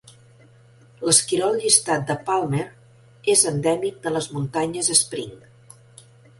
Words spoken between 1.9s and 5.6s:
de Palmer és endèmic de les muntanyes Spring.